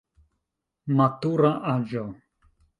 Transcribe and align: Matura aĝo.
Matura 1.01 1.53
aĝo. 1.77 2.09